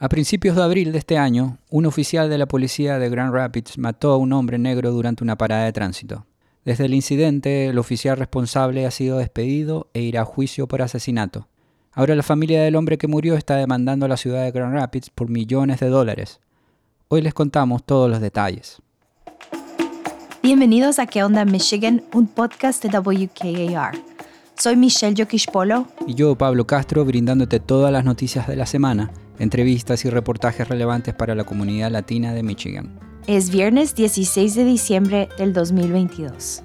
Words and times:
A 0.00 0.08
principios 0.08 0.54
de 0.54 0.62
abril 0.62 0.92
de 0.92 0.98
este 0.98 1.18
año, 1.18 1.58
un 1.70 1.84
oficial 1.84 2.30
de 2.30 2.38
la 2.38 2.46
policía 2.46 3.00
de 3.00 3.10
Grand 3.10 3.34
Rapids 3.34 3.78
mató 3.78 4.12
a 4.12 4.16
un 4.16 4.32
hombre 4.32 4.56
negro 4.56 4.92
durante 4.92 5.24
una 5.24 5.36
parada 5.36 5.64
de 5.64 5.72
tránsito. 5.72 6.24
Desde 6.64 6.84
el 6.84 6.94
incidente, 6.94 7.66
el 7.66 7.78
oficial 7.78 8.16
responsable 8.16 8.86
ha 8.86 8.92
sido 8.92 9.18
despedido 9.18 9.88
e 9.94 10.02
irá 10.02 10.20
a 10.20 10.24
juicio 10.24 10.68
por 10.68 10.82
asesinato. 10.82 11.48
Ahora 11.92 12.14
la 12.14 12.22
familia 12.22 12.62
del 12.62 12.76
hombre 12.76 12.96
que 12.96 13.08
murió 13.08 13.34
está 13.34 13.56
demandando 13.56 14.06
a 14.06 14.08
la 14.08 14.16
ciudad 14.16 14.44
de 14.44 14.52
Grand 14.52 14.72
Rapids 14.72 15.10
por 15.10 15.30
millones 15.30 15.80
de 15.80 15.88
dólares. 15.88 16.38
Hoy 17.08 17.20
les 17.20 17.34
contamos 17.34 17.82
todos 17.84 18.08
los 18.08 18.20
detalles. 18.20 18.80
Bienvenidos 20.44 21.00
a 21.00 21.06
¿Qué 21.06 21.24
onda 21.24 21.44
Michigan? 21.44 22.04
Un 22.12 22.28
podcast 22.28 22.84
de 22.84 22.96
WKAR. 22.96 23.96
Soy 24.56 24.76
Michelle 24.76 25.26
Polo. 25.52 25.88
Y 26.06 26.14
yo, 26.14 26.36
Pablo 26.38 26.68
Castro, 26.68 27.04
brindándote 27.04 27.58
todas 27.58 27.92
las 27.92 28.04
noticias 28.04 28.46
de 28.46 28.54
la 28.54 28.66
semana 28.66 29.10
entrevistas 29.38 30.04
y 30.04 30.10
reportajes 30.10 30.68
relevantes 30.68 31.14
para 31.14 31.34
la 31.34 31.44
comunidad 31.44 31.90
latina 31.90 32.32
de 32.32 32.42
Michigan. 32.42 32.98
Es 33.26 33.50
viernes 33.50 33.94
16 33.94 34.54
de 34.54 34.64
diciembre 34.64 35.28
del 35.38 35.52
2022. 35.52 36.62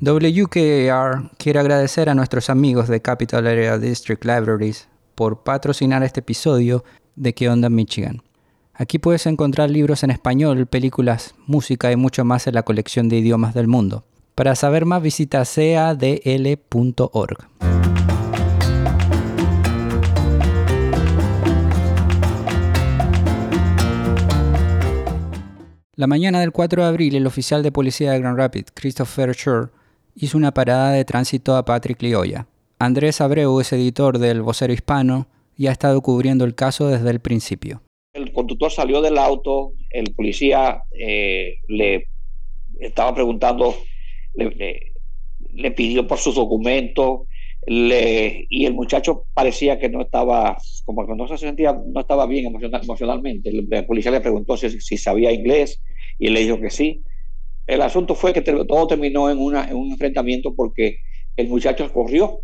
WKAR 0.00 1.30
quiere 1.38 1.58
agradecer 1.58 2.08
a 2.08 2.14
nuestros 2.14 2.50
amigos 2.50 2.86
de 2.88 3.00
Capital 3.00 3.46
Area 3.46 3.78
District 3.78 4.24
Libraries 4.24 4.88
por 5.14 5.42
patrocinar 5.42 6.02
este 6.02 6.20
episodio 6.20 6.84
de 7.16 7.34
¿Qué 7.34 7.48
onda 7.48 7.70
Michigan? 7.70 8.22
Aquí 8.74 8.98
puedes 8.98 9.26
encontrar 9.26 9.70
libros 9.70 10.04
en 10.04 10.10
español, 10.10 10.66
películas, 10.66 11.34
música 11.46 11.90
y 11.90 11.96
mucho 11.96 12.24
más 12.24 12.46
en 12.46 12.54
la 12.54 12.62
colección 12.62 13.08
de 13.08 13.16
idiomas 13.16 13.54
del 13.54 13.68
mundo. 13.68 14.04
Para 14.36 14.54
saber 14.54 14.84
más 14.84 15.02
visita 15.02 15.44
cadl.org. 15.46 17.38
La 25.94 26.06
mañana 26.06 26.40
del 26.40 26.52
4 26.52 26.82
de 26.82 26.88
abril, 26.88 27.14
el 27.14 27.26
oficial 27.26 27.62
de 27.62 27.72
policía 27.72 28.12
de 28.12 28.18
Grand 28.18 28.36
Rapids, 28.36 28.72
Christopher 28.74 29.32
Schur, 29.34 29.72
hizo 30.14 30.36
una 30.36 30.52
parada 30.52 30.92
de 30.92 31.06
tránsito 31.06 31.56
a 31.56 31.64
Patrick 31.64 32.02
Lioya. 32.02 32.46
Andrés 32.78 33.22
Abreu 33.22 33.58
es 33.60 33.72
editor 33.72 34.18
del 34.18 34.42
Vocero 34.42 34.74
Hispano 34.74 35.28
y 35.56 35.68
ha 35.68 35.72
estado 35.72 36.02
cubriendo 36.02 36.44
el 36.44 36.54
caso 36.54 36.88
desde 36.88 37.08
el 37.08 37.20
principio. 37.20 37.80
El 38.12 38.34
conductor 38.34 38.70
salió 38.70 39.00
del 39.00 39.16
auto, 39.16 39.72
el 39.88 40.12
policía 40.12 40.82
eh, 40.92 41.54
le 41.68 42.08
estaba 42.78 43.14
preguntando 43.14 43.74
le, 44.36 45.70
pidió 45.72 46.06
por 46.06 46.18
sus 46.18 46.34
documentos 46.34 47.22
y 47.68 48.64
el 48.64 48.74
muchacho 48.74 49.26
parecía 49.34 49.78
que 49.78 49.88
no 49.88 50.02
estaba, 50.02 50.56
como 50.84 51.06
que 51.06 51.14
no 51.14 51.26
se 51.26 51.36
sentía, 51.36 51.72
no 51.72 52.00
estaba 52.00 52.26
bien 52.26 52.46
emocionalmente. 52.46 53.50
La 53.68 53.86
policía 53.86 54.12
le 54.12 54.20
preguntó 54.20 54.56
si, 54.56 54.96
sabía 54.96 55.32
inglés 55.32 55.82
y 56.18 56.28
él 56.28 56.34
le 56.34 56.40
dijo 56.40 56.60
que 56.60 56.70
sí. 56.70 57.02
El 57.66 57.82
asunto 57.82 58.14
fue 58.14 58.32
que 58.32 58.42
todo 58.42 58.86
terminó 58.86 59.28
en, 59.28 59.38
una, 59.38 59.68
un 59.74 59.90
enfrentamiento 59.90 60.54
porque 60.54 60.98
el 61.36 61.48
muchacho 61.48 61.92
corrió, 61.92 62.40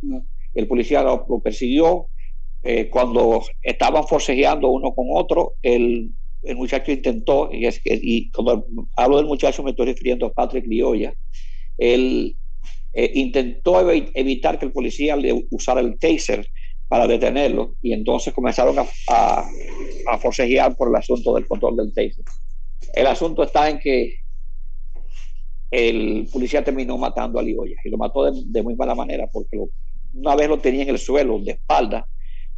el 0.55 0.67
policía 0.67 1.03
lo, 1.03 1.27
persiguió. 1.43 2.09
Eh, 2.65 2.89
cuando 2.91 3.43
estaban 3.61 4.07
forcejeando 4.07 4.69
uno 4.69 4.95
con 4.95 5.07
otro, 5.11 5.55
el, 5.63 6.13
el 6.43 6.57
muchacho 6.57 6.93
intentó, 6.93 7.51
y, 7.53 7.67
es 7.67 7.81
que, 7.81 7.99
y 8.01 8.31
cuando 8.31 8.67
hablo 8.97 9.17
del 9.17 9.27
muchacho 9.27 9.63
me 9.63 9.71
estoy 9.71 9.87
refiriendo 9.87 10.27
a 10.27 10.33
Patrick 10.33 10.67
Lioya, 10.67 11.15
él 11.79 12.37
eh, 12.95 13.11
intentó 13.15 13.91
evitar 13.91 14.59
que 14.59 14.67
el 14.67 14.73
policía 14.73 15.17
le 15.17 15.47
usara 15.51 15.81
el 15.81 15.99
taser 15.99 16.47
para 16.89 17.07
detenerlo 17.07 17.77
y 17.81 17.95
entonces 17.95 18.35
comenzaron 18.35 18.77
a, 18.79 19.45
forcejear 20.21 20.77
por 20.77 20.89
el 20.89 20.97
asunto 20.97 21.35
del 21.35 21.47
control 21.47 21.77
del 21.77 21.95
taser. 21.95 22.25
El 22.93 23.07
asunto 23.07 23.43
está 23.43 23.71
en 23.71 23.79
que 23.79 24.17
el 25.71 26.29
policía 26.31 26.63
terminó 26.63 26.99
matando 26.99 27.39
a 27.39 27.43
Lioya 27.43 27.77
y 27.83 27.89
lo 27.89 27.97
mató 27.97 28.31
de, 28.31 28.63
muy 28.63 28.77
mala 28.77 28.95
manera 28.95 29.27
porque 29.33 29.59
una 30.13 30.37
vez 30.37 30.49
lo 30.49 30.59
tenía 30.59 30.83
en 30.83 30.91
el 30.91 30.99
suelo 30.99 31.39
de 31.39 31.53
espalda, 31.53 32.07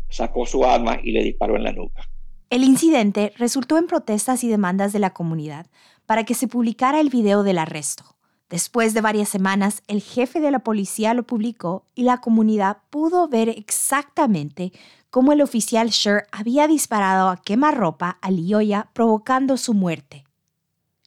sacó 0.09 0.45
su 0.47 0.65
arma 0.65 0.99
y 1.01 1.13
le 1.13 1.23
disparó 1.23 1.55
en 1.55 1.63
la 1.63 1.73
nuca. 1.73 2.09
El 2.51 2.65
incidente 2.65 3.33
resultó 3.37 3.79
en 3.79 3.87
protestas 3.87 4.43
y 4.43 4.49
demandas 4.49 4.93
de 4.93 4.99
la 4.99 5.11
comunidad 5.11 5.67
para 6.07 6.25
que 6.25 6.35
se 6.35 6.49
publicara 6.49 6.99
el 6.99 7.09
video 7.09 7.45
del 7.45 7.59
arresto. 7.59 8.14
Después 8.55 8.95
de 8.95 9.01
varias 9.01 9.31
semanas, 9.31 9.83
el 9.89 10.01
jefe 10.01 10.39
de 10.39 10.53
la 10.53 10.61
policía 10.61 11.13
lo 11.13 11.25
publicó 11.25 11.87
y 11.97 12.05
la 12.05 12.21
comunidad 12.21 12.77
pudo 12.89 13.27
ver 13.27 13.49
exactamente 13.49 14.73
cómo 15.11 15.33
el 15.33 15.43
oficial 15.43 15.89
Sher 15.89 16.29
había 16.31 16.69
disparado 16.69 17.31
a 17.31 17.43
quemarropa 17.43 18.17
a 18.23 18.31
Lioya 18.31 18.91
provocando 18.93 19.57
su 19.57 19.75
muerte. 19.75 20.23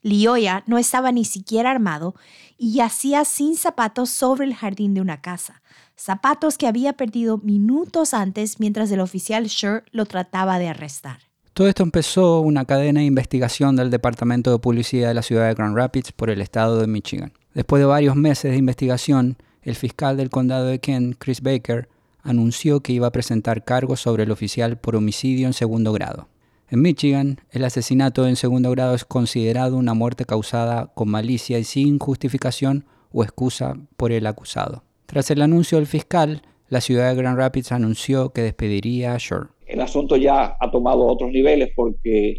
Lioya 0.01 0.65
no 0.67 0.77
estaba 0.77 1.13
ni 1.13 1.23
siquiera 1.23 1.71
armado 1.71 2.15
y 2.57 2.73
yacía 2.73 3.23
sin 3.23 3.55
zapatos 3.55 4.09
sobre 4.09 4.43
el 4.43 4.53
jardín 4.53 4.93
de 4.93 4.99
una 4.99 5.21
casa, 5.21 5.61
zapatos 5.95 6.57
que 6.57 6.67
había 6.67 6.97
perdido 6.97 7.37
minutos 7.37 8.13
antes 8.13 8.59
mientras 8.59 8.91
el 8.91 8.99
oficial 8.99 9.45
Sher 9.45 9.85
lo 9.91 10.05
trataba 10.05 10.59
de 10.59 10.67
arrestar. 10.67 11.19
Todo 11.57 11.69
esto 11.69 11.81
empezó 11.81 12.41
una 12.41 12.65
cadena 12.65 12.99
de 12.99 13.07
investigación 13.07 13.77
del 13.77 13.89
Departamento 13.89 14.51
de 14.51 14.59
Policía 14.59 15.07
de 15.07 15.15
la 15.15 15.23
ciudad 15.23 15.47
de 15.47 15.55
Grand 15.55 15.75
Rapids 15.75 16.11
por 16.11 16.29
el 16.29 16.39
estado 16.39 16.79
de 16.79 16.85
Michigan. 16.85 17.31
Después 17.57 17.79
de 17.79 17.87
varios 17.87 18.15
meses 18.15 18.51
de 18.51 18.57
investigación, 18.57 19.37
el 19.63 19.73
fiscal 19.73 20.15
del 20.15 20.29
condado 20.29 20.67
de 20.67 20.77
Kent, 20.77 21.15
Chris 21.17 21.41
Baker, 21.41 21.89
anunció 22.21 22.81
que 22.81 22.93
iba 22.93 23.07
a 23.07 23.11
presentar 23.11 23.63
cargos 23.63 23.99
sobre 23.99 24.25
el 24.25 24.31
oficial 24.31 24.77
por 24.77 24.95
homicidio 24.95 25.47
en 25.47 25.53
segundo 25.53 25.91
grado. 25.91 26.27
En 26.69 26.83
Michigan, 26.83 27.41
el 27.49 27.65
asesinato 27.65 28.27
en 28.27 28.35
segundo 28.35 28.69
grado 28.69 28.93
es 28.93 29.05
considerado 29.05 29.75
una 29.75 29.95
muerte 29.95 30.25
causada 30.25 30.91
con 30.93 31.09
malicia 31.09 31.57
y 31.57 31.63
sin 31.63 31.97
justificación 31.97 32.85
o 33.11 33.23
excusa 33.23 33.73
por 33.95 34.11
el 34.11 34.27
acusado. 34.27 34.83
Tras 35.07 35.31
el 35.31 35.41
anuncio 35.41 35.79
del 35.79 35.87
fiscal, 35.87 36.43
la 36.69 36.79
ciudad 36.79 37.09
de 37.09 37.15
Grand 37.15 37.39
Rapids 37.39 37.71
anunció 37.71 38.33
que 38.33 38.43
despediría 38.43 39.15
a 39.15 39.17
Shore 39.17 39.47
el 39.65 39.81
asunto 39.81 40.15
ya 40.15 40.55
ha 40.59 40.71
tomado 40.71 41.07
otros 41.07 41.31
niveles 41.31 41.71
porque 41.75 42.37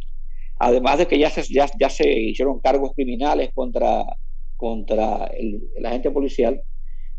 además 0.58 0.98
de 0.98 1.08
que 1.08 1.18
ya 1.18 1.28
se, 1.28 1.42
ya, 1.52 1.90
se 1.90 2.08
hicieron 2.08 2.60
cargos 2.60 2.92
criminales 2.94 3.50
contra, 3.52 4.04
contra 4.58 5.26
el, 5.28 5.62
agente 5.86 6.10
policial, 6.10 6.62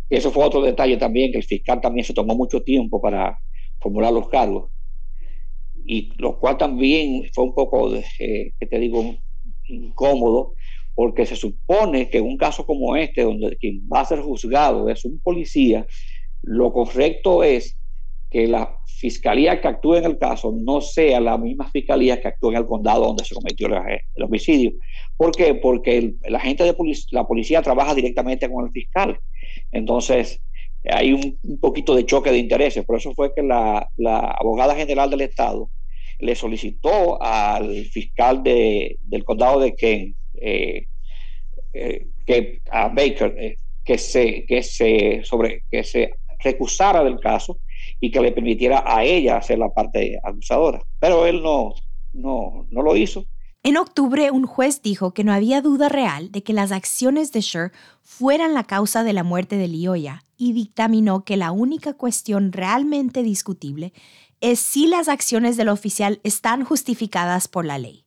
eso 0.10 0.32
fue 0.32 0.44
otro 0.44 0.62
detalle 0.62 0.98
también, 0.98 1.32
que 1.32 1.40
el 1.40 1.44
fiscal 1.44 1.82
también 1.82 2.06
se 2.06 2.14
tomó 2.14 2.36
mucho 2.36 2.62
tiempo 2.62 3.02
para 3.02 3.40
formular 3.80 4.14
los 4.14 4.30
cargos, 4.30 4.72
y 5.86 6.12
lo 6.18 6.38
cual 6.38 6.58
también 6.58 7.24
fue 7.34 7.46
un 7.46 7.56
poco, 7.56 7.96
eh, 7.96 8.54
que 8.60 8.68
te 8.68 8.78
digo, 8.78 9.16
incómodo, 9.68 10.54
porque 10.94 11.26
se 11.26 11.38
supone 11.38 12.10
que 12.10 12.18
en 12.18 12.26
un 12.26 12.38
caso 12.38 12.66
como 12.66 12.96
este, 12.96 13.24
donde 13.24 13.56
quien 13.56 13.88
va 13.92 14.02
a 14.02 14.06
ser 14.06 14.20
juzgado 14.20 14.90
es 14.90 15.06
un 15.06 15.20
policía, 15.20 15.88
lo 16.42 16.74
correcto 16.74 17.44
es 17.44 17.80
que 18.30 18.48
la 18.48 18.78
fiscalía 18.86 19.60
que 19.60 19.68
actúe 19.68 19.96
en 19.96 20.06
el 20.06 20.18
caso 20.18 20.54
no 20.56 20.82
sea 20.82 21.20
la 21.20 21.38
misma 21.38 21.70
fiscalía 21.72 22.22
que 22.22 22.28
actúa 22.28 22.52
en 22.52 22.58
el 22.58 22.66
condado 22.66 23.06
donde 23.06 23.24
se 23.24 23.34
cometió 23.34 23.68
el, 23.68 24.24
homicidio. 24.24 24.74
¿Por 25.18 25.32
qué? 25.32 25.56
Porque 25.56 26.14
la 26.28 26.40
gente 26.40 26.64
de 26.64 26.76
la 27.12 27.26
policía 27.26 27.62
trabaja 27.62 27.96
directamente 27.96 28.50
con 28.50 28.66
el 28.66 28.72
fiscal. 28.72 29.18
Entonces, 29.72 30.42
hay 30.84 31.14
un, 31.14 31.40
poquito 31.60 31.96
de 31.96 32.06
choque 32.06 32.32
de 32.32 32.38
intereses. 32.38 32.86
Por 32.86 32.98
eso 32.98 33.14
fue 33.14 33.34
que 33.34 33.42
la, 33.42 33.90
abogada 34.40 34.76
general 34.76 35.10
del 35.10 35.22
Estado 35.22 35.70
le 36.20 36.36
solicitó 36.36 37.22
al 37.22 37.86
fiscal 37.86 38.44
del 38.44 39.24
condado 39.24 39.60
de 39.62 39.76
Kent, 39.76 40.16
eh, 40.42 40.86
eh, 41.74 42.60
a 42.70 42.90
Baker, 42.90 43.36
eh, 43.38 43.56
que, 43.84 43.98
se, 43.98 44.46
que, 44.46 44.62
se 44.62 45.22
sobre, 45.24 45.64
que 45.72 45.84
se 45.84 46.12
recusara 46.40 47.04
del 47.04 47.20
caso 47.20 47.60
y 48.00 48.12
que 48.12 48.22
le 48.22 48.32
permitiera 48.32 48.84
a 48.86 49.04
ella 49.04 49.38
hacer 49.38 49.60
la 49.60 49.70
parte 49.70 50.20
acusadora. 50.24 50.82
Pero 51.00 51.26
él 51.26 51.42
no, 51.44 51.74
no, 52.14 52.66
no 52.70 52.82
lo 52.82 52.96
hizo. 52.96 53.26
En 53.62 53.76
octubre, 53.76 54.32
un 54.32 54.46
juez 54.46 54.82
dijo 54.82 55.14
que 55.14 55.26
no 55.26 55.34
había 55.34 55.62
duda 55.62 55.90
real 55.90 56.32
de 56.32 56.44
que 56.44 56.54
las 56.54 56.72
acciones 56.72 57.34
de 57.34 57.42
Sher 57.42 57.72
fueran 58.02 58.54
la 58.54 58.64
causa 58.64 59.04
de 59.04 59.12
la 59.12 59.24
muerte 59.24 59.58
de 59.58 59.68
Lioya 59.68 60.24
y 60.38 60.54
dictaminó 60.54 61.26
que 61.26 61.36
la 61.36 61.52
única 61.52 61.94
cuestión 61.94 62.54
realmente 62.54 63.22
discutible 63.22 63.92
es 64.40 64.60
si 64.60 64.88
las 64.88 65.10
acciones 65.10 65.58
del 65.58 65.68
oficial 65.68 66.22
están 66.24 66.64
justificadas 66.64 67.50
por 67.50 67.66
la 67.66 67.78
ley. 67.78 68.06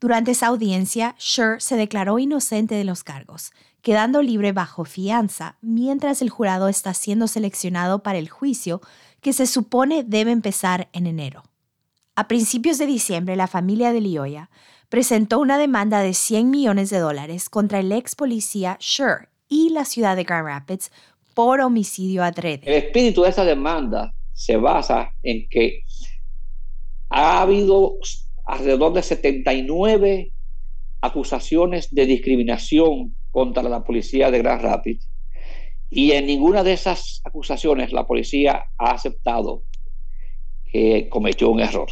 Durante 0.00 0.30
esa 0.30 0.46
audiencia, 0.46 1.14
Sher 1.18 1.60
se 1.60 1.76
declaró 1.76 2.18
inocente 2.18 2.74
de 2.74 2.84
los 2.84 3.04
cargos, 3.04 3.52
quedando 3.82 4.22
libre 4.22 4.52
bajo 4.52 4.86
fianza 4.86 5.56
mientras 5.60 6.22
el 6.22 6.30
jurado 6.30 6.68
está 6.68 6.94
siendo 6.94 7.28
seleccionado 7.28 8.02
para 8.02 8.18
el 8.18 8.30
juicio 8.30 8.80
que 9.24 9.32
se 9.32 9.46
supone 9.46 10.04
debe 10.04 10.32
empezar 10.32 10.88
en 10.92 11.06
enero. 11.06 11.44
A 12.14 12.28
principios 12.28 12.76
de 12.76 12.84
diciembre, 12.84 13.36
la 13.36 13.46
familia 13.46 13.90
de 13.90 14.02
Lioya 14.02 14.50
presentó 14.90 15.40
una 15.40 15.56
demanda 15.56 16.00
de 16.00 16.12
100 16.12 16.50
millones 16.50 16.90
de 16.90 16.98
dólares 16.98 17.48
contra 17.48 17.80
el 17.80 17.90
ex 17.90 18.14
policía 18.16 18.76
Sher 18.80 19.30
y 19.48 19.70
la 19.70 19.86
ciudad 19.86 20.14
de 20.14 20.24
Grand 20.24 20.46
Rapids 20.46 20.92
por 21.32 21.62
homicidio 21.62 22.22
adrede. 22.22 22.64
El 22.66 22.84
espíritu 22.84 23.22
de 23.22 23.30
esta 23.30 23.46
demanda 23.46 24.14
se 24.34 24.58
basa 24.58 25.14
en 25.22 25.48
que 25.48 25.80
ha 27.08 27.40
habido 27.40 27.94
alrededor 28.44 28.92
de 28.92 29.02
79 29.02 30.32
acusaciones 31.00 31.88
de 31.90 32.04
discriminación 32.04 33.16
contra 33.30 33.62
la 33.62 33.84
policía 33.84 34.30
de 34.30 34.38
Grand 34.38 34.60
Rapids 34.60 35.08
y 35.94 36.12
en 36.12 36.26
ninguna 36.26 36.64
de 36.64 36.72
esas 36.72 37.20
acusaciones 37.24 37.92
la 37.92 38.06
policía 38.06 38.66
ha 38.76 38.90
aceptado 38.90 39.62
que 40.70 41.08
cometió 41.08 41.50
un 41.50 41.60
error. 41.60 41.88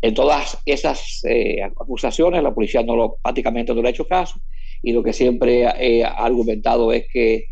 En 0.00 0.14
todas 0.14 0.58
esas 0.64 1.20
eh, 1.24 1.62
acusaciones 1.62 2.42
la 2.42 2.54
policía 2.54 2.84
prácticamente 3.22 3.74
no 3.74 3.82
le 3.82 3.88
ha 3.88 3.90
hecho 3.90 4.06
caso 4.06 4.40
y 4.82 4.92
lo 4.92 5.02
que 5.02 5.12
siempre 5.12 5.66
ha 5.66 6.24
argumentado 6.24 6.92
es 6.92 7.06
que 7.12 7.46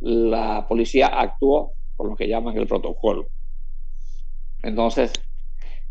la 0.00 0.66
policía 0.66 1.06
actuó 1.06 1.74
por 1.96 2.08
lo 2.08 2.16
que 2.16 2.26
llaman 2.26 2.56
el 2.56 2.66
protocolo. 2.66 3.28
Entonces, 4.62 5.12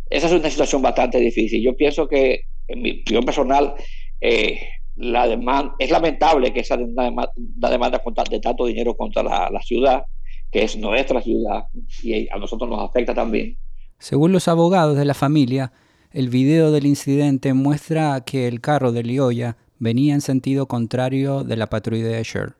esa 0.09 0.27
es 0.27 0.33
una 0.33 0.49
situación 0.49 0.81
bastante 0.81 1.19
difícil. 1.19 1.63
Yo 1.63 1.75
pienso 1.75 2.07
que, 2.07 2.41
en 2.67 2.81
mi 2.81 3.01
opinión 3.01 3.23
personal, 3.23 3.75
eh, 4.19 4.59
la 4.95 5.27
demanda, 5.27 5.75
es 5.79 5.89
lamentable 5.89 6.53
que 6.53 6.61
esa 6.61 6.77
demanda, 6.77 7.31
demanda 7.35 8.01
de 8.29 8.39
tanto 8.39 8.65
dinero 8.65 8.95
contra 8.95 9.23
la, 9.23 9.49
la 9.49 9.61
ciudad, 9.61 10.03
que 10.51 10.63
es 10.63 10.77
nuestra 10.77 11.21
ciudad, 11.21 11.63
y 12.03 12.27
a 12.29 12.37
nosotros 12.37 12.69
nos 12.69 12.89
afecta 12.89 13.13
también. 13.13 13.57
Según 13.99 14.31
los 14.31 14.47
abogados 14.47 14.97
de 14.97 15.05
la 15.05 15.13
familia, 15.13 15.71
el 16.11 16.29
video 16.29 16.71
del 16.71 16.85
incidente 16.85 17.53
muestra 17.53 18.21
que 18.21 18.47
el 18.47 18.59
carro 18.59 18.91
de 18.91 19.03
Lioya 19.03 19.57
venía 19.79 20.13
en 20.13 20.21
sentido 20.21 20.67
contrario 20.67 21.43
de 21.43 21.55
la 21.55 21.67
patrulla 21.67 22.07
de 22.07 22.23
Sher, 22.23 22.55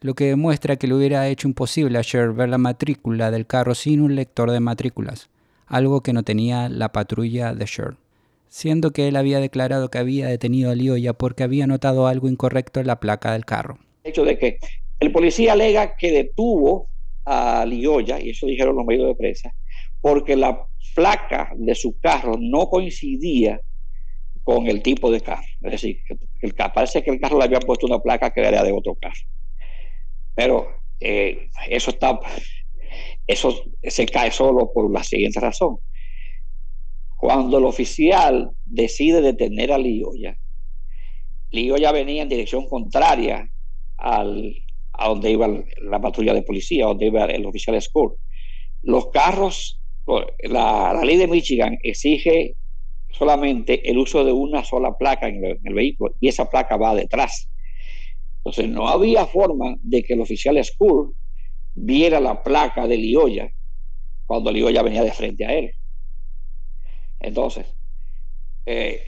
lo 0.00 0.14
que 0.14 0.26
demuestra 0.26 0.76
que 0.76 0.86
le 0.86 0.94
hubiera 0.94 1.26
hecho 1.28 1.48
imposible 1.48 1.98
a 1.98 2.02
Sher 2.02 2.32
ver 2.32 2.48
la 2.48 2.58
matrícula 2.58 3.30
del 3.30 3.46
carro 3.46 3.74
sin 3.74 4.00
un 4.00 4.14
lector 4.14 4.50
de 4.50 4.60
matrículas, 4.60 5.28
algo 5.66 6.02
que 6.02 6.12
no 6.12 6.22
tenía 6.22 6.68
la 6.68 6.92
patrulla 6.92 7.54
de 7.54 7.66
Sher, 7.66 7.96
siendo 8.54 8.92
que 8.92 9.08
él 9.08 9.16
había 9.16 9.40
declarado 9.40 9.90
que 9.90 9.98
había 9.98 10.28
detenido 10.28 10.70
a 10.70 10.76
Lioya 10.76 11.12
porque 11.12 11.42
había 11.42 11.66
notado 11.66 12.06
algo 12.06 12.28
incorrecto 12.28 12.78
en 12.78 12.86
la 12.86 13.00
placa 13.00 13.32
del 13.32 13.44
carro. 13.44 13.80
El 14.04 14.10
hecho 14.10 14.24
de 14.24 14.38
que 14.38 14.58
el 15.00 15.10
policía 15.10 15.54
alega 15.54 15.96
que 15.96 16.12
detuvo 16.12 16.88
a 17.24 17.66
Lioya, 17.66 18.20
y 18.20 18.30
eso 18.30 18.46
dijeron 18.46 18.76
los 18.76 18.86
medios 18.86 19.08
de 19.08 19.16
prensa, 19.16 19.52
porque 20.00 20.36
la 20.36 20.68
placa 20.94 21.50
de 21.56 21.74
su 21.74 21.98
carro 21.98 22.36
no 22.38 22.68
coincidía 22.68 23.60
con 24.44 24.68
el 24.68 24.82
tipo 24.82 25.10
de 25.10 25.20
carro. 25.20 25.42
Es 25.62 25.72
decir, 25.72 25.98
parece 26.72 27.02
que 27.02 27.10
el 27.10 27.18
carro 27.18 27.38
le 27.38 27.46
había 27.46 27.58
puesto 27.58 27.88
una 27.88 27.98
placa 27.98 28.30
que 28.30 28.40
era 28.40 28.62
de 28.62 28.70
otro 28.70 28.94
carro. 28.94 29.26
Pero 30.36 30.68
eh, 31.00 31.48
eso 31.68 31.90
está, 31.90 32.20
eso 33.26 33.64
se 33.82 34.06
cae 34.06 34.30
solo 34.30 34.72
por 34.72 34.92
la 34.92 35.02
siguiente 35.02 35.40
razón. 35.40 35.78
Cuando 37.24 37.56
el 37.56 37.64
oficial 37.64 38.50
decide 38.66 39.22
detener 39.22 39.72
a 39.72 39.78
Lioya, 39.78 40.36
Lioya 41.52 41.90
venía 41.90 42.20
en 42.20 42.28
dirección 42.28 42.68
contraria 42.68 43.48
al, 43.96 44.54
a 44.92 45.08
donde 45.08 45.30
iba 45.30 45.48
la 45.84 46.02
patrulla 46.02 46.34
de 46.34 46.42
policía, 46.42 46.84
donde 46.84 47.06
iba 47.06 47.24
el 47.24 47.46
oficial 47.46 47.80
Score. 47.80 48.16
Los 48.82 49.06
carros, 49.06 49.80
la, 50.40 51.00
ley 51.02 51.16
de 51.16 51.26
Michigan 51.26 51.78
exige 51.82 52.56
solamente 53.10 53.90
el 53.90 53.96
uso 53.96 54.22
de 54.22 54.32
una 54.32 54.62
sola 54.62 54.92
placa 54.98 55.26
en 55.26 55.42
el, 55.46 55.72
vehículo 55.72 56.14
y 56.20 56.28
esa 56.28 56.50
placa 56.50 56.76
va 56.76 56.94
detrás. 56.94 57.48
Entonces 58.36 58.68
no 58.68 58.86
había 58.86 59.24
forma 59.24 59.76
de 59.80 60.02
que 60.02 60.12
el 60.12 60.20
oficial 60.20 60.62
School 60.62 61.14
viera 61.74 62.20
la 62.20 62.42
placa 62.42 62.86
de 62.86 62.98
Lioya 62.98 63.50
cuando 64.26 64.52
Lioya 64.52 64.82
venía 64.82 65.02
de 65.02 65.12
frente 65.12 65.46
a 65.46 65.54
él. 65.54 65.72
Entonces, 67.24 67.66
eh, 68.66 69.00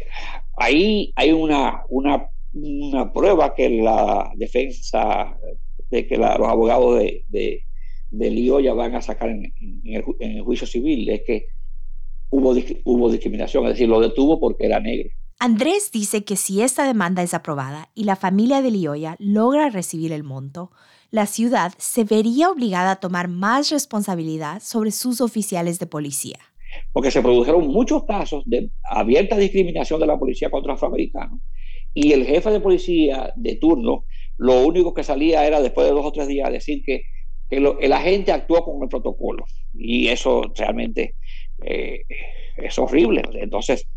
ahí 0.57 1.13
hay 1.17 1.33
una, 1.33 1.83
una, 1.89 2.29
una, 2.55 3.13
prueba 3.13 3.55
que 3.55 3.69
la 3.69 4.33
defensa, 4.37 5.37
de 5.91 6.07
que 6.07 6.17
los 6.17 6.31
abogados 6.31 6.99
de, 6.99 7.25
de, 7.29 7.63
de, 8.11 8.31
Lioya 8.31 8.73
van 8.73 8.95
a 8.95 9.03
sacar 9.03 9.29
en, 9.29 9.53
el, 9.85 10.05
en 10.21 10.31
el 10.33 10.43
juicio 10.43 10.67
civil, 10.67 11.09
es 11.11 11.23
que 11.27 11.47
hubo, 12.31 12.55
hubo 12.85 13.11
discriminación, 13.11 13.65
es 13.65 13.75
decir, 13.75 13.89
lo 13.89 14.01
detuvo 14.01 14.41
porque 14.41 14.67
era 14.67 14.81
negro. 14.81 15.11
Andrés 15.39 15.91
dice 15.93 16.25
que 16.25 16.37
si 16.37 16.63
esta 16.63 16.87
demanda 16.87 17.23
es 17.23 17.35
aprobada 17.35 17.91
y 17.95 18.05
la 18.05 18.17
familia 18.17 18.63
de 18.63 18.71
Lioya 18.71 19.17
logra 19.19 19.69
recibir 19.69 20.13
el 20.13 20.25
monto, 20.25 20.71
la 21.11 21.27
ciudad 21.27 21.75
se 21.77 22.05
vería 22.05 22.51
obligada 22.51 22.93
a 22.93 22.97
tomar 22.97 23.29
más 23.29 23.71
responsabilidad 23.71 24.63
sobre 24.63 24.93
sus 24.93 25.21
oficiales 25.21 25.79
de 25.79 25.87
policía. 25.87 26.39
Porque 26.93 27.11
se 27.11 27.23
produjeron 27.23 27.67
muchos 27.69 28.05
casos 28.05 28.43
de 28.47 28.71
abierta 28.83 29.37
discriminación 29.37 30.01
de 30.01 30.07
la 30.07 30.19
policía 30.19 30.51
contra 30.51 30.75
afroamericanos 30.75 31.41
y 31.95 32.13
el 32.13 32.27
jefe 32.27 32.51
de 32.51 32.61
policía 32.61 33.33
de 33.37 33.57
turno 33.57 34.05
lo 34.37 34.67
único 34.67 34.93
que 34.93 35.03
salía 35.03 35.47
era 35.47 35.63
después 35.63 35.87
de 35.87 35.95
dos 35.95 36.05
o 36.05 36.13
tres 36.13 36.29
días 36.29 36.53
decir 36.53 36.83
que, 36.85 37.03
que 37.49 37.57
el 37.57 37.93
agente 37.93 38.33
actuó 38.33 38.65
con 38.65 38.83
el 38.83 38.89
protocolo 38.89 39.45
y 39.73 40.09
eso 40.09 40.43
realmente 40.55 41.15
eh, 41.65 42.03
es 42.57 42.79
horrible. 42.79 43.23
Entonces, 43.35 43.89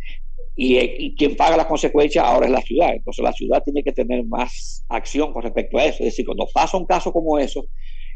y, 0.56 1.16
quien 1.16 1.36
paga 1.36 1.58
las 1.58 1.66
consecuencias 1.68 2.26
ahora 2.26 2.46
es 2.46 2.52
la 2.52 2.62
ciudad. 2.62 2.94
Entonces, 2.94 3.24
la 3.24 3.34
ciudad 3.34 3.64
tiene 3.64 3.84
que 3.84 3.94
tener 3.94 4.26
más 4.26 4.86
acción 4.90 5.32
con 5.32 5.44
respecto 5.44 5.78
a 5.78 5.86
eso. 5.86 6.00
Es 6.00 6.12
decir, 6.12 6.26
cuando 6.26 6.48
pasa 6.54 6.78
un 6.78 6.86
caso 6.86 7.12
como 7.12 7.40
eso 7.40 7.66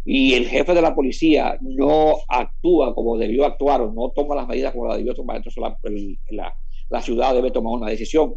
y 0.05 0.33
el 0.33 0.47
jefe 0.47 0.73
de 0.73 0.81
la 0.81 0.93
policía 0.93 1.57
no 1.61 2.15
actúa 2.27 2.93
como 2.93 3.17
debió 3.17 3.45
actuar 3.45 3.81
o 3.81 3.91
no 3.91 4.11
toma 4.13 4.35
las 4.35 4.47
medidas 4.47 4.73
como 4.73 4.87
la 4.87 4.97
debió 4.97 5.13
tomar, 5.13 5.37
entonces 5.37 5.63
la, 6.29 6.53
la, 6.89 7.01
ciudad 7.01 7.33
debe 7.33 7.51
tomar 7.51 7.73
una 7.73 7.89
decisión, 7.89 8.33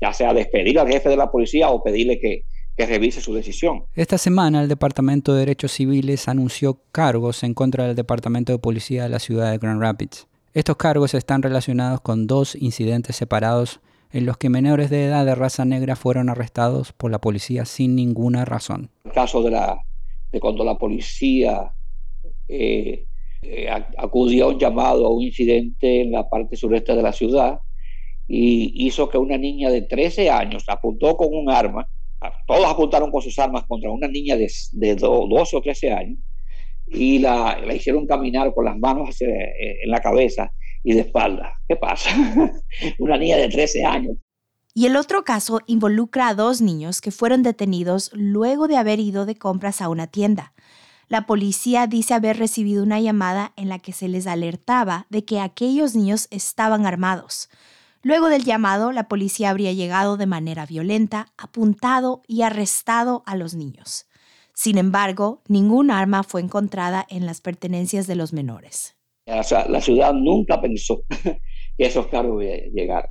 ya, 0.00 0.12
sea 0.12 0.34
despedir 0.34 0.78
al 0.78 0.88
jefe 0.88 1.08
de 1.08 1.16
la 1.16 1.30
policía 1.30 1.70
o 1.70 1.82
pedirle 1.82 2.18
que, 2.18 2.42
que 2.76 2.86
revise 2.86 3.20
su 3.20 3.32
decisión. 3.32 3.84
Esta 3.94 4.18
semana 4.18 4.62
el 4.62 4.68
Departamento 4.68 5.32
de 5.32 5.40
Derechos 5.40 5.72
Civiles 5.72 6.28
anunció 6.28 6.80
cargos 6.90 7.42
en 7.44 7.54
contra 7.54 7.86
del 7.86 7.96
Departamento 7.96 8.52
de 8.52 8.58
Policía 8.58 9.04
de 9.04 9.08
la 9.08 9.20
ciudad 9.20 9.52
de 9.52 9.58
Grand 9.58 9.80
Rapids. 9.80 10.26
Estos 10.52 10.76
cargos 10.76 11.14
están 11.14 11.42
relacionados 11.42 12.00
con 12.00 12.26
dos 12.26 12.54
incidentes 12.56 13.16
separados 13.16 13.80
en 14.12 14.26
los 14.26 14.36
que 14.36 14.48
menores 14.48 14.90
de 14.90 15.06
edad 15.06 15.26
de 15.26 15.34
raza 15.34 15.64
negra 15.64 15.96
fueron 15.96 16.28
arrestados 16.28 16.92
por 16.92 17.10
la 17.10 17.20
policía 17.20 17.64
sin 17.64 17.96
ninguna 17.96 18.44
razón. 18.44 18.90
El 19.04 19.10
caso 19.10 19.42
de, 19.42 19.50
la, 19.50 19.80
de 20.34 20.40
cuando 20.40 20.64
la 20.64 20.76
policía 20.76 21.72
eh, 22.48 23.06
eh, 23.42 23.68
acudió 23.96 24.46
a 24.46 24.48
un 24.48 24.58
llamado 24.58 25.06
a 25.06 25.14
un 25.14 25.22
incidente 25.22 26.00
en 26.00 26.10
la 26.10 26.28
parte 26.28 26.56
sureste 26.56 26.96
de 26.96 27.02
la 27.02 27.12
ciudad 27.12 27.60
y 28.26 28.86
hizo 28.86 29.08
que 29.08 29.16
una 29.16 29.38
niña 29.38 29.70
de 29.70 29.82
13 29.82 30.28
años 30.30 30.64
apuntó 30.66 31.16
con 31.16 31.28
un 31.30 31.48
arma, 31.50 31.86
todos 32.48 32.66
apuntaron 32.66 33.12
con 33.12 33.22
sus 33.22 33.38
armas 33.38 33.64
contra 33.68 33.90
una 33.90 34.08
niña 34.08 34.36
de, 34.36 34.50
de 34.72 34.96
12 34.96 35.56
o 35.56 35.60
13 35.60 35.92
años, 35.92 36.18
y 36.86 37.20
la, 37.20 37.60
la 37.64 37.74
hicieron 37.74 38.06
caminar 38.06 38.52
con 38.52 38.64
las 38.64 38.76
manos 38.76 39.10
hacia, 39.10 39.28
eh, 39.28 39.78
en 39.84 39.90
la 39.90 40.00
cabeza 40.00 40.52
y 40.82 40.94
de 40.94 41.00
espalda. 41.00 41.52
¿Qué 41.68 41.76
pasa? 41.76 42.10
Una 42.98 43.16
niña 43.16 43.36
de 43.36 43.48
13 43.48 43.84
años. 43.84 44.16
Y 44.76 44.86
el 44.86 44.96
otro 44.96 45.22
caso 45.22 45.60
involucra 45.66 46.28
a 46.28 46.34
dos 46.34 46.60
niños 46.60 47.00
que 47.00 47.12
fueron 47.12 47.44
detenidos 47.44 48.10
luego 48.12 48.66
de 48.66 48.76
haber 48.76 48.98
ido 48.98 49.24
de 49.24 49.36
compras 49.36 49.80
a 49.80 49.88
una 49.88 50.08
tienda. 50.08 50.52
La 51.06 51.26
policía 51.26 51.86
dice 51.86 52.12
haber 52.12 52.38
recibido 52.38 52.82
una 52.82 52.98
llamada 52.98 53.52
en 53.56 53.68
la 53.68 53.78
que 53.78 53.92
se 53.92 54.08
les 54.08 54.26
alertaba 54.26 55.06
de 55.10 55.24
que 55.24 55.38
aquellos 55.38 55.94
niños 55.94 56.26
estaban 56.32 56.86
armados. 56.86 57.48
Luego 58.02 58.28
del 58.28 58.44
llamado, 58.44 58.90
la 58.90 59.06
policía 59.06 59.50
habría 59.50 59.72
llegado 59.72 60.16
de 60.16 60.26
manera 60.26 60.66
violenta, 60.66 61.28
apuntado 61.38 62.22
y 62.26 62.42
arrestado 62.42 63.22
a 63.26 63.36
los 63.36 63.54
niños. 63.54 64.06
Sin 64.54 64.76
embargo, 64.76 65.42
ningún 65.46 65.92
arma 65.92 66.24
fue 66.24 66.40
encontrada 66.40 67.06
en 67.08 67.26
las 67.26 67.40
pertenencias 67.40 68.08
de 68.08 68.16
los 68.16 68.32
menores. 68.32 68.96
la 69.26 69.80
ciudad 69.80 70.12
nunca 70.14 70.60
pensó 70.60 71.02
que 71.78 71.86
esos 71.86 72.08
cargos 72.08 72.42
llegaran. 72.42 73.10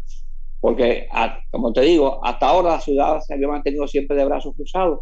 Porque, 0.63 1.09
como 1.51 1.73
te 1.73 1.81
digo, 1.81 2.25
hasta 2.25 2.47
ahora 2.47 2.75
la 2.75 2.79
ciudad 2.79 3.19
se 3.19 3.33
había 3.33 3.49
mantenido 3.49 3.85
siempre 3.85 4.15
de 4.15 4.23
brazos 4.23 4.55
cruzados. 4.55 5.01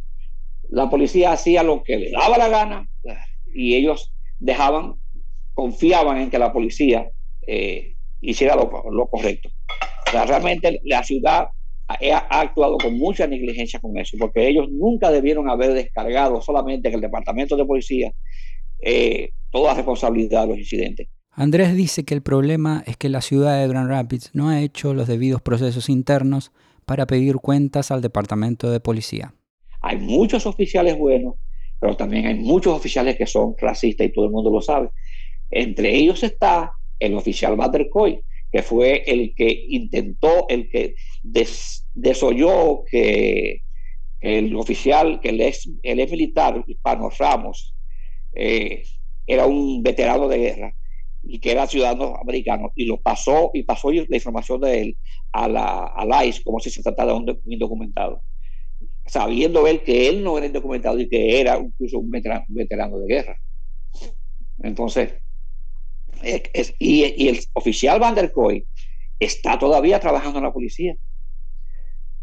La 0.69 0.89
policía 0.89 1.33
hacía 1.33 1.61
lo 1.61 1.83
que 1.83 1.97
le 1.97 2.09
daba 2.09 2.35
la 2.39 2.49
gana 2.49 2.89
y 3.53 3.75
ellos 3.75 4.11
dejaban, 4.39 4.95
confiaban 5.53 6.17
en 6.17 6.31
que 6.31 6.39
la 6.39 6.51
policía 6.51 7.11
eh, 7.45 7.93
hiciera 8.21 8.55
lo, 8.55 8.71
correcto. 9.05 9.49
O 10.07 10.09
sea, 10.09 10.25
realmente 10.25 10.81
la 10.83 11.03
ciudad 11.03 11.49
ha, 11.87 12.39
actuado 12.39 12.79
con 12.79 12.97
mucha 12.97 13.27
negligencia 13.27 13.79
con 13.79 13.95
eso, 13.99 14.17
porque 14.17 14.47
ellos 14.47 14.67
nunca 14.71 15.11
debieron 15.11 15.47
haber 15.47 15.73
descargado 15.73 16.41
solamente 16.41 16.87
en 16.87 16.95
el 16.95 17.01
Departamento 17.01 17.55
de 17.55 17.65
Policía 17.65 18.11
eh, 18.79 19.29
toda 19.51 19.75
responsabilidad 19.75 20.41
de 20.41 20.47
los 20.47 20.57
incidentes. 20.57 21.07
Andrés 21.31 21.75
dice 21.75 22.03
que 22.03 22.13
el 22.13 22.21
problema 22.21 22.83
es 22.85 22.97
que 22.97 23.09
la 23.09 23.21
ciudad 23.21 23.59
de 23.59 23.67
Grand 23.67 23.89
Rapids 23.89 24.31
no 24.33 24.49
ha 24.49 24.61
hecho 24.61 24.93
los 24.93 25.07
debidos 25.07 25.41
procesos 25.41 25.89
internos 25.89 26.51
para 26.85 27.07
pedir 27.07 27.37
cuentas 27.37 27.91
al 27.91 28.01
Departamento 28.01 28.69
de 28.69 28.79
Policía. 28.79 29.33
Hay 29.81 29.97
muchos 29.97 30.45
oficiales 30.45 30.97
buenos 30.97 31.35
pero 31.81 31.97
también 31.97 32.27
hay 32.27 32.35
muchos 32.35 32.77
oficiales 32.77 33.17
que 33.17 33.25
son 33.25 33.55
racistas 33.57 34.05
y 34.05 34.11
todo 34.11 34.25
el 34.25 34.31
mundo 34.31 34.51
lo 34.51 34.61
sabe. 34.61 34.89
Entre 35.49 35.93
ellos 35.95 36.21
está 36.21 36.73
el 36.99 37.15
oficial 37.15 37.55
Van 37.55 37.71
que 38.51 38.61
fue 38.61 39.01
el 39.07 39.33
que 39.35 39.65
intentó, 39.67 40.45
el 40.47 40.69
que 40.69 40.93
desoyó 41.93 42.83
que 42.89 43.61
el 44.19 44.55
oficial, 44.55 45.19
que 45.21 45.29
el 45.29 45.41
ex, 45.41 45.67
el 45.81 45.97
militar 46.07 46.63
hispano 46.67 47.09
Ramos, 47.17 47.73
eh, 48.33 48.83
era 49.25 49.47
un 49.47 49.81
veterano 49.81 50.27
de 50.27 50.37
guerra 50.37 50.75
y 51.23 51.39
que 51.39 51.51
era 51.51 51.67
ciudadano 51.67 52.15
americano 52.17 52.71
y 52.75 52.85
lo 52.85 52.99
pasó 52.99 53.51
y 53.53 53.63
pasó 53.63 53.91
la 53.91 54.15
información 54.15 54.59
de 54.61 54.81
él 54.81 54.97
a 55.31 55.47
la, 55.47 55.93
a 55.95 56.23
como 56.43 56.59
si 56.59 56.69
se 56.69 56.81
tratara 56.81 57.13
de 57.13 57.19
un 57.19 57.41
indocumentado. 57.45 58.23
Sabiendo 59.05 59.67
él 59.67 59.83
que 59.83 60.07
él 60.07 60.23
no 60.23 60.37
era 60.37 60.47
indocumentado 60.47 60.99
y 60.99 61.07
que 61.07 61.39
era 61.39 61.57
incluso 61.57 61.99
un 61.99 62.09
veterano, 62.09 62.45
de 62.99 63.07
guerra. 63.07 63.37
Entonces 64.63 65.13
y, 66.79 67.27
el 67.27 67.39
oficial 67.53 67.99
Van 67.99 68.15
der 68.15 68.31
Koy 68.31 68.65
está 69.19 69.57
todavía 69.57 69.99
trabajando 69.99 70.39
en 70.39 70.45
la 70.45 70.53
policía. 70.53 70.95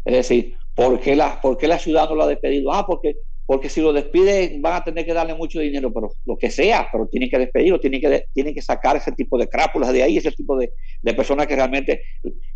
Es 0.05 0.13
decir 0.13 0.57
¿por 0.75 0.99
qué 0.99 1.15
la, 1.15 1.41
por 1.41 1.57
qué 1.57 1.67
la 1.67 1.79
ciudad 1.79 2.09
no 2.09 2.15
lo 2.15 2.23
ha 2.23 2.27
despedido? 2.27 2.71
ah 2.73 2.85
porque 2.85 3.15
porque 3.49 3.67
si 3.67 3.81
lo 3.81 3.91
despiden 3.91 4.61
van 4.61 4.75
a 4.75 4.83
tener 4.83 5.03
que 5.03 5.11
darle 5.11 5.33
mucho 5.33 5.59
dinero, 5.59 5.91
pero 5.91 6.11
lo 6.23 6.37
que 6.37 6.51
sea, 6.51 6.87
pero 6.91 7.07
tienen 7.07 7.31
que 7.31 7.39
despedirlo, 7.39 7.79
tienen 7.79 7.99
que, 7.99 8.25
tienen 8.31 8.53
que 8.53 8.61
sacar 8.61 8.95
ese 8.95 9.11
tipo 9.13 9.39
de 9.39 9.47
crápulas 9.47 9.91
de 9.91 10.03
ahí, 10.03 10.17
ese 10.17 10.31
tipo 10.31 10.55
de, 10.55 10.71
de, 11.01 11.13
personas 11.15 11.47
que 11.47 11.55
realmente 11.55 12.03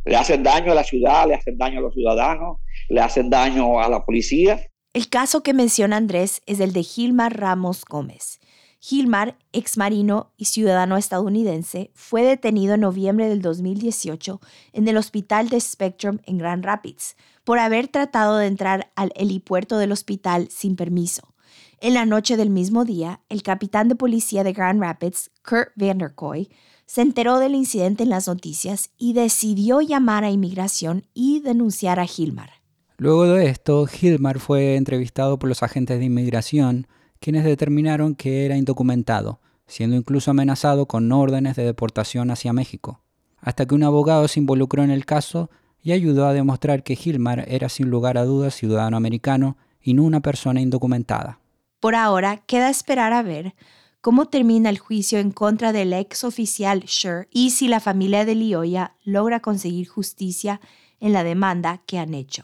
le 0.06 0.16
hacen 0.16 0.44
daño 0.44 0.72
a 0.72 0.76
la 0.76 0.84
ciudad, 0.84 1.28
le 1.28 1.34
hacen 1.34 1.58
daño 1.58 1.80
a 1.80 1.82
los 1.82 1.96
ciudadanos, 1.96 2.58
le 2.90 3.02
hacen 3.02 3.28
daño 3.32 3.80
a 3.80 3.90
la 3.90 4.06
policía. 4.06 4.62
El 4.94 5.10
caso 5.10 5.42
que 5.42 5.56
menciona 5.56 5.98
Andrés 5.98 6.44
es 6.46 6.60
el 6.60 6.74
de 6.74 6.84
Gilmar 6.84 7.40
Ramos 7.40 7.86
Gómez. 7.86 8.40
Gilmar, 8.86 9.38
ex 9.54 9.78
marino 9.78 10.34
y 10.36 10.44
ciudadano 10.44 10.98
estadounidense, 10.98 11.92
fue 11.96 12.22
detenido 12.22 12.74
en 12.74 12.82
noviembre 12.82 13.30
del 13.30 13.42
2018 13.42 14.42
en 14.74 14.86
el 14.90 14.98
hospital 14.98 15.48
de 15.48 15.62
Spectrum 15.62 16.20
en 16.26 16.38
Grand 16.38 16.66
Rapids 16.66 17.16
por 17.46 17.60
haber 17.60 17.88
tratado 17.88 18.36
de 18.36 18.48
entrar 18.48 18.92
al 18.98 19.14
helipuerto 19.16 19.78
del 19.78 19.94
hospital 19.94 20.50
sin 20.52 20.76
permiso. 20.76 21.34
En 21.80 21.94
la 21.94 22.06
noche 22.06 22.36
del 22.36 22.50
mismo 22.50 22.84
día, 22.84 23.22
el 23.30 23.42
capitán 23.42 23.88
de 23.88 23.96
policía 23.96 24.44
de 24.44 24.52
Grand 24.52 24.82
Rapids, 24.82 25.32
Kurt 25.48 25.70
Vanderkoy, 25.78 26.50
se 26.86 27.04
enteró 27.04 27.40
del 27.40 27.56
incidente 27.56 28.04
en 28.04 28.10
las 28.10 28.28
noticias 28.28 28.90
y 28.98 29.14
decidió 29.14 29.80
llamar 29.80 30.26
a 30.26 30.30
inmigración 30.30 31.06
y 31.14 31.40
denunciar 31.40 32.02
a 32.02 32.06
Gilmar. 32.06 32.50
Luego 32.98 33.24
de 33.28 33.48
esto, 33.48 33.86
Gilmar 33.86 34.40
fue 34.40 34.76
entrevistado 34.76 35.40
por 35.40 35.48
los 35.48 35.64
agentes 35.64 36.00
de 36.00 36.06
inmigración, 36.06 36.86
quienes 37.24 37.46
determinaron 37.46 38.16
que 38.16 38.46
era 38.46 38.58
indocumentado, 38.58 39.40
siendo 39.66 39.96
incluso 39.96 40.32
amenazado 40.32 40.88
con 40.88 41.10
órdenes 41.10 41.56
de 41.56 41.64
deportación 41.64 42.32
hacia 42.32 42.52
México, 42.52 43.00
hasta 43.40 43.66
que 43.66 43.74
un 43.74 43.84
abogado 43.84 44.28
se 44.28 44.42
involucró 44.42 44.84
en 44.84 44.92
el 44.92 45.06
caso 45.06 45.50
y 45.82 45.94
ayudó 45.94 46.28
a 46.28 46.34
demostrar 46.34 46.84
que 46.84 46.98
Gilmar 46.98 47.46
era 47.48 47.70
sin 47.70 47.90
lugar 47.90 48.18
a 48.18 48.26
dudas 48.26 48.56
ciudadano 48.56 48.98
americano 48.98 49.56
y 49.82 49.94
no 49.94 50.04
una 50.04 50.20
persona 50.20 50.60
indocumentada. 50.60 51.40
Por 51.80 51.96
ahora, 51.96 52.42
queda 52.46 52.70
esperar 52.70 53.14
a 53.14 53.24
ver 53.24 53.56
cómo 54.02 54.26
termina 54.26 54.70
el 54.70 54.78
juicio 54.78 55.20
en 55.20 55.32
contra 55.32 55.72
del 55.72 55.94
ex 55.94 56.26
oficial 56.26 56.82
Sher 56.82 57.30
y 57.32 57.52
si 57.52 57.70
la 57.70 57.80
familia 57.80 58.26
de 58.26 58.36
Lioya 58.36 58.96
logra 59.06 59.40
conseguir 59.40 59.88
justicia 59.88 60.60
en 61.00 61.14
la 61.14 61.24
demanda 61.24 61.82
que 61.86 62.00
han 62.00 62.16
hecho. 62.16 62.44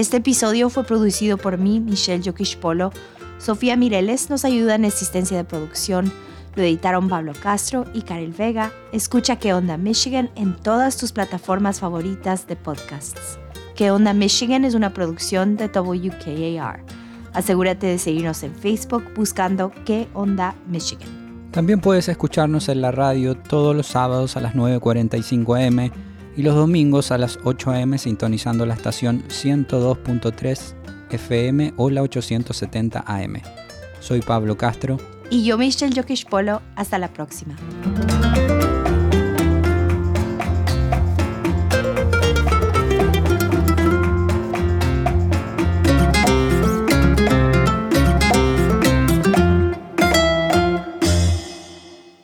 Este 0.00 0.16
episodio 0.16 0.70
fue 0.70 0.84
producido 0.84 1.36
por 1.36 1.58
mí, 1.58 1.78
Michelle 1.78 2.32
Polo. 2.58 2.90
Sofía 3.36 3.76
Mireles 3.76 4.30
nos 4.30 4.46
ayuda 4.46 4.76
en 4.76 4.86
asistencia 4.86 5.36
de 5.36 5.44
producción. 5.44 6.10
Lo 6.56 6.62
editaron 6.62 7.10
Pablo 7.10 7.34
Castro 7.38 7.84
y 7.92 8.00
Karel 8.00 8.32
Vega. 8.32 8.72
Escucha 8.92 9.36
¿Qué 9.36 9.52
onda 9.52 9.76
Michigan 9.76 10.30
en 10.36 10.56
todas 10.56 10.96
tus 10.96 11.12
plataformas 11.12 11.80
favoritas 11.80 12.46
de 12.46 12.56
podcasts. 12.56 13.38
¿Qué 13.76 13.90
onda 13.90 14.14
Michigan 14.14 14.64
es 14.64 14.72
una 14.72 14.94
producción 14.94 15.58
de 15.58 15.66
WKAR. 15.66 16.82
Asegúrate 17.34 17.86
de 17.86 17.98
seguirnos 17.98 18.42
en 18.42 18.54
Facebook 18.54 19.04
buscando 19.14 19.70
¿Qué 19.84 20.08
onda 20.14 20.54
Michigan? 20.66 21.50
También 21.50 21.78
puedes 21.78 22.08
escucharnos 22.08 22.70
en 22.70 22.80
la 22.80 22.90
radio 22.90 23.36
todos 23.36 23.76
los 23.76 23.88
sábados 23.88 24.34
a 24.38 24.40
las 24.40 24.54
9.45 24.54 25.66
am 25.66 26.09
y 26.36 26.42
los 26.42 26.54
domingos 26.54 27.10
a 27.10 27.18
las 27.18 27.38
8 27.44 27.70
am 27.70 27.98
sintonizando 27.98 28.66
la 28.66 28.74
estación 28.74 29.22
102.3 29.28 30.74
FM 31.10 31.74
o 31.76 31.90
la 31.90 32.02
870 32.02 33.04
AM. 33.06 33.40
Soy 34.00 34.20
Pablo 34.20 34.56
Castro 34.56 34.98
y 35.30 35.44
yo, 35.44 35.56
Michelle 35.56 35.94
Jokish 35.94 36.26
Polo. 36.26 36.60
Hasta 36.74 36.98
la 36.98 37.12
próxima. 37.12 37.56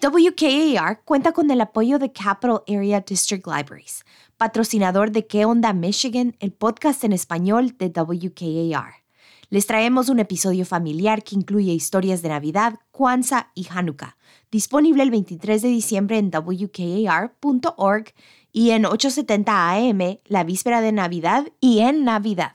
WKAR 0.06 1.02
cuenta 1.04 1.32
con 1.32 1.50
el 1.50 1.60
apoyo 1.60 1.98
de 1.98 2.12
Capital 2.12 2.62
Area 2.68 3.00
District 3.00 3.44
Libraries, 3.44 4.04
patrocinador 4.36 5.10
de 5.10 5.26
¿Qué 5.26 5.44
onda 5.44 5.72
Michigan, 5.72 6.36
el 6.38 6.52
podcast 6.52 7.02
en 7.02 7.12
español 7.12 7.76
de 7.76 7.88
WKAR. 7.88 9.02
Les 9.50 9.66
traemos 9.66 10.08
un 10.08 10.20
episodio 10.20 10.64
familiar 10.64 11.24
que 11.24 11.34
incluye 11.34 11.72
historias 11.72 12.22
de 12.22 12.28
Navidad, 12.28 12.78
Kwanzaa 12.92 13.50
y 13.56 13.66
Hanukkah, 13.68 14.16
disponible 14.52 15.02
el 15.02 15.10
23 15.10 15.62
de 15.62 15.68
diciembre 15.68 16.18
en 16.18 16.30
wkar.org 16.30 18.04
y 18.52 18.70
en 18.70 18.86
870 18.86 19.70
AM 19.72 20.18
la 20.26 20.44
víspera 20.44 20.80
de 20.82 20.92
Navidad 20.92 21.48
y 21.58 21.80
en 21.80 22.04
Navidad. 22.04 22.54